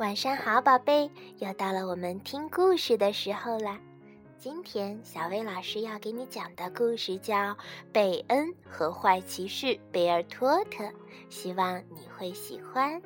[0.00, 1.10] 晚上好，宝贝，
[1.40, 3.78] 又到了我们听故事的时候了。
[4.38, 7.36] 今天小薇老师要给你讲的故事叫
[7.92, 10.84] 《贝恩和坏骑士贝尔托特》，
[11.28, 13.02] 希望你会喜欢。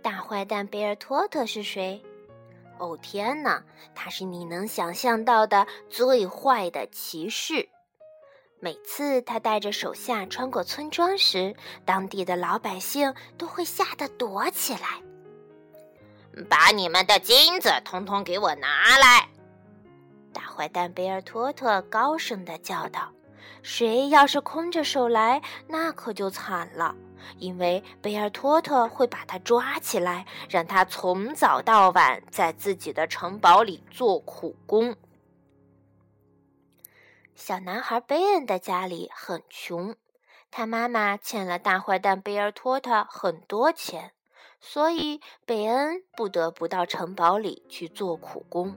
[0.00, 2.00] 大坏蛋贝尔托特是谁？
[2.78, 7.68] 哦天哪，他是你能想象到的最坏的骑士。
[8.64, 11.54] 每次他带着手下穿过村庄时，
[11.84, 15.02] 当地的老百姓都会吓得躲起来。
[16.48, 19.28] 把你们的金子统统给我拿来！
[20.32, 23.12] 大坏蛋贝尔托特高声的叫道
[23.62, 26.94] ：“谁要是空着手来，那可就惨了，
[27.36, 34.96] 因为贝尔托特会把他抓起来，让他从早到晚在自己的城堡里做苦工。”
[37.34, 39.96] 小男孩贝恩的家里很穷，
[40.52, 44.12] 他妈妈欠了大坏蛋贝尔托特很多钱，
[44.60, 48.76] 所以贝恩不得不到城堡里去做苦工。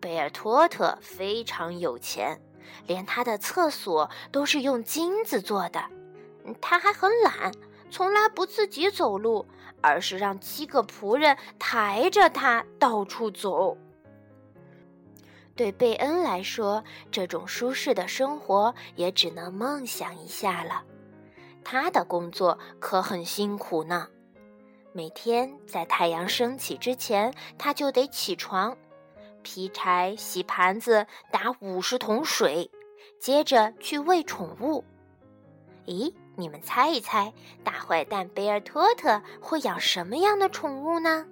[0.00, 2.40] 贝尔托特非常有钱，
[2.86, 5.84] 连他的厕所都是用金子做的。
[6.58, 7.52] 他还很懒，
[7.90, 9.46] 从来不自己走路，
[9.82, 13.76] 而是让七个仆人抬着他到处走。
[15.54, 20.82] 对贝恩来说，这种舒适的生活也只能梦想一下了。
[21.62, 24.08] 他的工作可很辛苦呢。
[24.92, 28.76] 每天在太阳升起之前，他就得起床，
[29.42, 32.70] 劈柴、洗盘子、打五十桶水，
[33.20, 34.82] 接着去喂宠物。
[35.86, 41.26] 咦，你们猜一猜，大坏蛋贝尔托特会养什么样的宠物呢？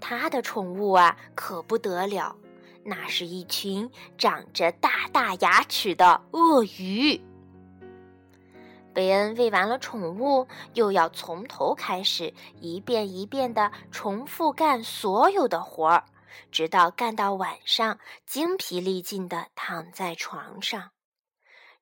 [0.00, 2.36] 他的宠物啊，可不得了，
[2.84, 7.20] 那是一群长着大大牙齿的鳄鱼。
[8.92, 16.04] 贝恩喂完了宠物，又要从头开始，一遍一遍的重复干所有的活儿，
[16.50, 20.92] 直到干到晚上，精疲力尽的躺在床上。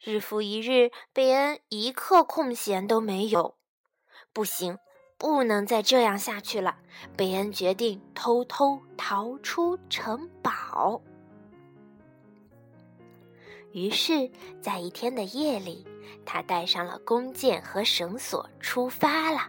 [0.01, 3.57] 日复一日，贝恩一刻空闲都没有。
[4.33, 4.79] 不行。
[5.17, 6.77] 不能再这样下去了，
[7.17, 11.01] 贝恩决定偷偷逃出城堡。
[13.73, 14.31] 于是，
[14.61, 15.85] 在一天的夜里，
[16.25, 19.49] 他带上了弓箭和绳索，出发了。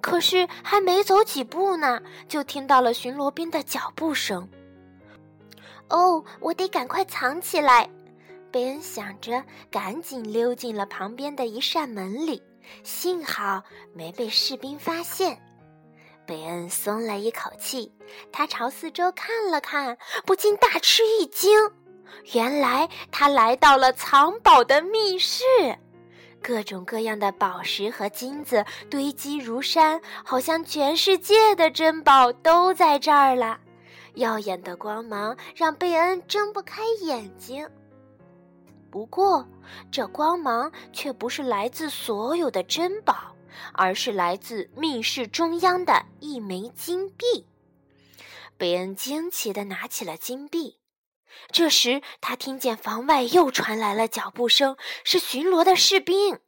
[0.00, 4.46] 可是，还没走几步呢，就听到了巡逻兵的脚步声。
[5.88, 7.88] 哦，我得赶快藏起来！
[8.50, 12.42] 贝恩想着，赶紧溜进了旁边的一扇门里。
[12.82, 15.40] 幸好没被士兵发现，
[16.26, 17.92] 贝恩松了一口气。
[18.32, 21.50] 他朝四周看了看，不禁大吃一惊。
[22.32, 25.42] 原来他来到了藏宝的密室，
[26.42, 33.58] 各种各样的宝石和金子堆积如山，好像全世界的珍宝都在这儿了。
[34.14, 37.68] 耀眼的光芒让贝恩睁不开眼睛。
[38.94, 39.44] 不过，
[39.90, 43.34] 这光芒却不是来自所有的珍宝，
[43.72, 47.44] 而是来自密室中央的一枚金币。
[48.56, 50.78] 贝恩惊奇地拿起了金币，
[51.50, 56.38] 这时他听见房外又传来了脚步声，是巡逻的士兵。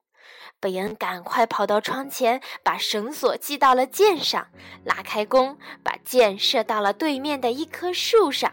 [0.60, 4.46] 贝恩赶快跑到窗前，把绳索系到了箭上，
[4.84, 8.52] 拉开弓，把箭射到了对面的一棵树上。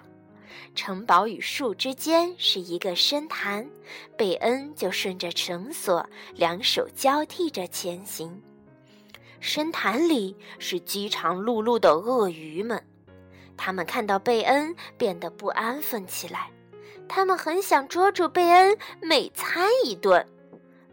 [0.76, 3.70] 城堡与树之间是一个深潭，
[4.18, 8.42] 贝恩就顺着绳索，两手交替着前行。
[9.40, 12.84] 深潭里是饥肠辘辘的鳄鱼们，
[13.56, 16.50] 他们看到贝恩变得不安分起来，
[17.08, 20.26] 他们很想捉住贝恩美餐一顿。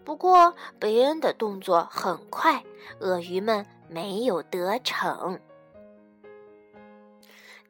[0.05, 2.63] 不过贝恩的动作很快，
[2.99, 5.41] 鳄鱼们没有得逞。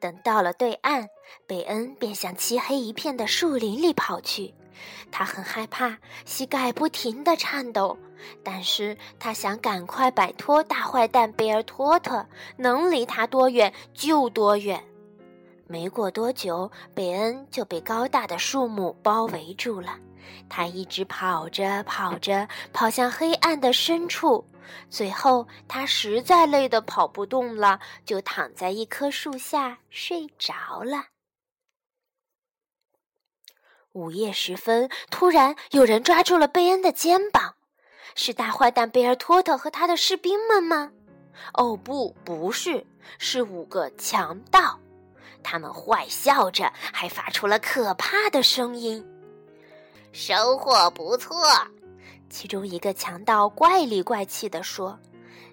[0.01, 1.07] 等到了对岸，
[1.47, 4.53] 贝恩便向漆黑一片的树林里跑去。
[5.11, 5.95] 他很害怕，
[6.25, 7.95] 膝盖不停地颤抖，
[8.43, 12.25] 但是他想赶快摆脱大坏蛋贝尔托特，
[12.57, 14.83] 能离他多远就多远。
[15.67, 19.95] 没过多久，贝恩就被高大的树木包围住了。
[20.49, 24.43] 他一直跑着跑着，跑向黑暗的深处。
[24.89, 31.05] 最后，他实在累得跑不动了，就躺在一棵树下睡着了。
[33.93, 37.55] 午夜时分，突然有人抓住了贝恩的肩膀，
[38.15, 40.91] 是大坏蛋贝尔托特和他的士兵们吗？
[41.55, 42.85] 哦，不，不是，
[43.17, 44.79] 是五个强盗。
[45.43, 49.05] 他们坏笑着，还发出了可怕的声音。
[50.13, 51.35] 收获不错。
[52.31, 54.97] 其中一个强盗怪里怪气地说：“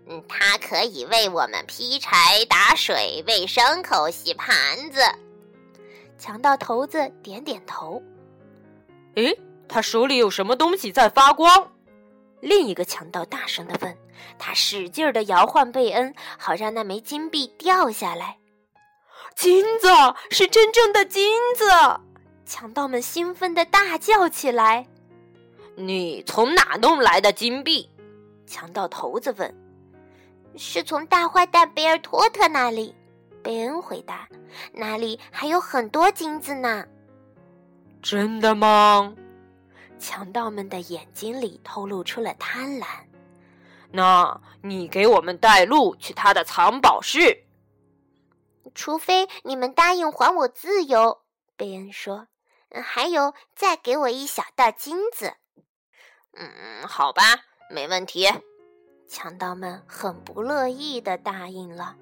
[0.09, 5.01] 嗯，他可以为我们劈柴、打水、喂牲口、洗盘子。”
[6.17, 8.03] 强盗头子点点头。
[9.17, 9.39] 诶，
[9.69, 11.73] 他手里有什么东西在发光？
[12.41, 13.99] 另一个强盗大声的问。
[14.39, 18.39] 他使劲的摇晃贝恩，好让那枚金币掉下来。
[19.37, 19.89] 金子
[20.31, 21.65] 是真正的金子！
[22.45, 24.87] 强盗们兴奋的大叫起来。
[25.81, 27.89] 你从哪弄来的金币？
[28.49, 29.55] 强盗头子问。
[30.57, 32.93] 是从大坏蛋贝尔托特那里。
[33.45, 34.29] 贝恩回答
[34.75, 36.85] ：“那里还有很多金子呢。”
[38.03, 39.15] 真的吗？
[40.01, 42.87] 强盗们的眼睛里透露出了贪婪。
[43.93, 47.45] 那你给我们带路去他的藏宝室。
[48.75, 51.21] 除非你们答应还我自由，
[51.57, 52.27] 贝恩说。
[52.83, 55.35] 还有，再给我一小袋金子。
[56.39, 57.23] 嗯，好吧，
[57.71, 58.29] 没问题。
[59.09, 61.97] 强盗们很不乐意的答应了。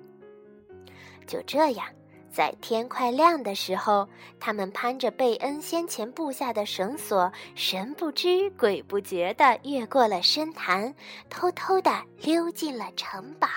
[1.27, 1.87] 就这样，
[2.31, 10.94] 在天快亮的时候，他们攀着贝恩先前布下的绳索，神不知鬼不觉的越过了深潭，
[11.31, 11.91] 偷偷的
[12.21, 13.49] 溜进了城堡。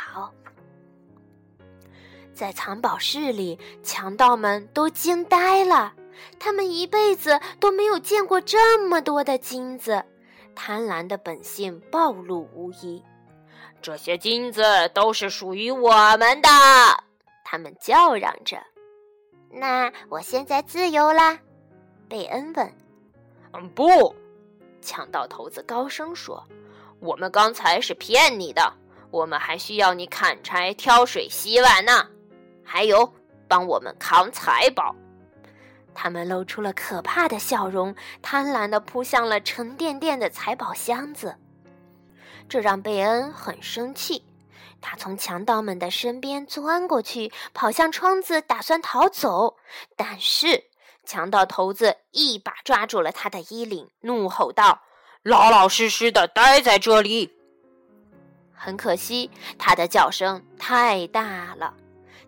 [2.34, 5.94] 在藏宝室里，强盗们都惊呆了，
[6.40, 10.06] 他们一辈子都没有见过这么多的金子。
[10.62, 13.02] 贪婪的本性暴露无遗，
[13.82, 14.62] 这些金子
[14.94, 16.50] 都是属于我们的。
[17.46, 18.58] 他们叫嚷着
[19.50, 21.40] ：“那我现在自由啦？”
[22.10, 22.74] 贝恩问。
[23.54, 24.14] “嗯，不。”
[24.84, 26.46] 强盗头子高声说
[27.00, 28.74] ：“我们刚才是骗你的，
[29.12, 32.06] 我们还需要你砍柴、挑水、洗碗呢，
[32.66, 33.10] 还有
[33.48, 34.94] 帮我们扛财宝。”
[36.02, 41.36] 他们露出了可怕的笑容，贪婪地扑向了沉甸甸的财宝箱子。
[42.48, 44.24] 这让贝恩很生气，
[44.80, 49.58] 他从强盗们的身边钻过去，跑向窗子，打算逃走。
[49.98, 50.64] 但是
[51.04, 54.84] 强盗头子一把抓住了他的衣领，怒吼道
[55.22, 57.30] ：“老老实实的待在这里！”
[58.56, 61.74] 很可惜，他的叫声太大了。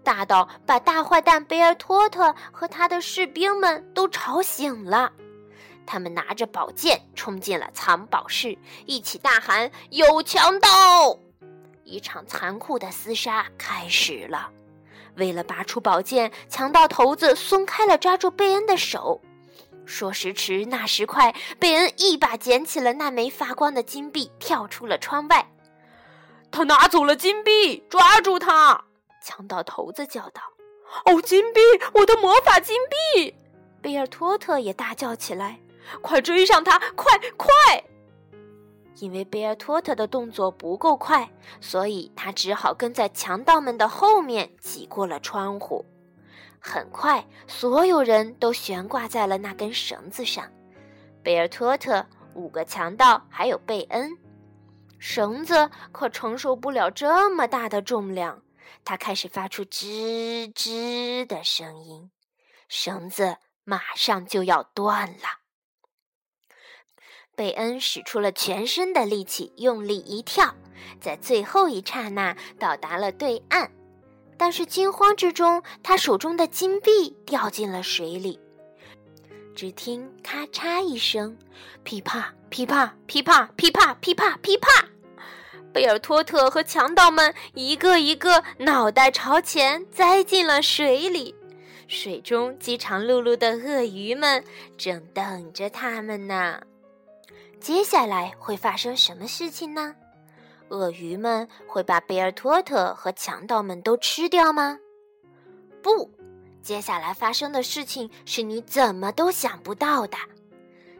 [0.04, 5.12] 大到把大坏蛋贝尔托特和他的士兵们都吵醒了，
[5.86, 10.70] 他们拿着宝剑冲进了藏宝室，一起大喊：“有强盗！”
[11.84, 14.50] 一场残酷的厮杀开始了。
[15.16, 19.22] 为了拔出宝剑，强盗头子松开了抓住贝恩的手。
[19.86, 25.52] 说时迟，那时快，贝恩一把捡起了那枚发光的金币，跳出了窗外。
[26.50, 28.86] 他拿走了金币，抓住他！
[29.22, 30.42] 强盗头子叫道
[31.06, 31.62] ：“哦，金币！
[31.94, 32.76] 我的魔法金
[33.16, 33.36] 币！”
[33.82, 35.60] 贝尔托特也大叫起来
[36.02, 36.78] ：“快追上他！
[36.96, 37.50] 快快！”
[39.00, 45.86] 因为贝尔托特的动作不够快，所以他只好跟在强盗们的后面挤过了窗户。
[46.60, 50.46] 很快，所有人都悬挂在了那根绳子上：
[51.24, 54.12] 贝尔托特、五个强盗还有贝恩。
[55.00, 58.44] 绳子可承受不了这么大的重量。
[58.84, 62.12] 它开始发出吱吱的声音，
[62.68, 65.40] 绳子马上就要断了。
[67.36, 70.54] 贝恩使出了全身的力气，用力一跳，
[71.00, 73.72] 在最后一刹那到达了对岸。
[74.38, 78.40] 但是惊慌之中，他手中的金币掉进了水里。
[79.56, 81.38] 只听咔嚓一声，
[81.84, 84.68] 噼啪噼啪噼啪噼啪噼啪噼啪。
[85.74, 91.34] 贝尔托特和强盗们一个一个脑袋朝前栽进了水里，
[91.88, 94.44] 水中饥肠辘辘的鳄鱼们
[94.78, 96.62] 正等着他们呢。
[97.60, 99.96] 接下来会发生什么事情呢？
[100.70, 104.80] 鳄鱼们会把贝尔托特和强盗们都吃掉吗？
[105.82, 106.10] 不，
[106.62, 110.18] 接下来发生的事情是你怎么都想不到的。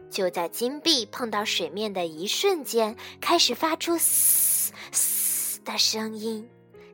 [0.10, 4.51] 就在金币碰到水面的一瞬间，开始发出嘶。
[4.92, 6.50] 嘶的声音，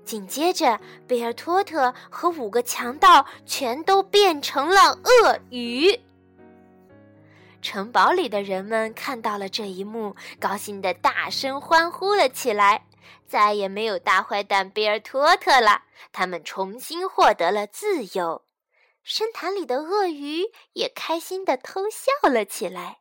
[0.05, 5.99] 紧接着，贝尔托特和五个强盗全都变成了鳄鱼。
[7.61, 12.85] 城堡里的人们看到了这一幕，高兴的大声欢呼了起来。
[13.25, 15.83] 再也没有大坏蛋贝尔托特了，
[16.13, 18.43] 他们重新获得了自由。
[19.03, 20.43] 深潭里的鳄鱼
[20.73, 22.99] 也开心的偷笑了起来。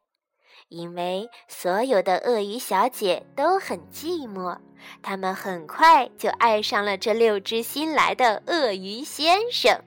[0.68, 4.58] 因为所有的鳄鱼小姐都很寂寞，
[5.00, 9.80] 她们很快就爱上了这六只新来的鳄鱼先生。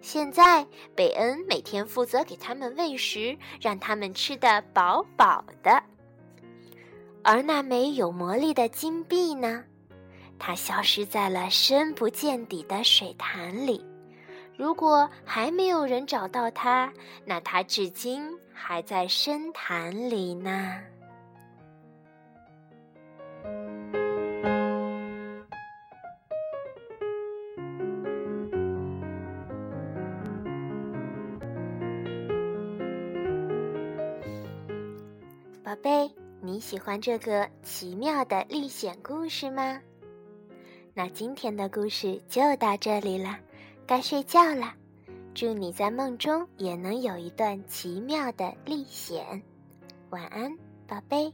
[0.00, 5.82] 现在，贝恩每天负责给他们喂食，让他们吃得饱饱的。
[7.22, 9.64] 而那枚有魔力的金币呢？
[10.38, 13.84] 它消失在了深不见底的水潭里。
[14.56, 16.92] 如果还没有人找到它，
[17.24, 20.78] 那它至今还在深潭里呢。
[35.64, 39.80] 宝贝，你喜欢这个奇妙的历险故事吗？
[40.94, 43.38] 那今天的故事就到这里了，
[43.86, 44.74] 该睡觉了。
[45.34, 49.42] 祝你在梦中也能有一段奇妙的历险。
[50.10, 51.32] 晚安，宝贝。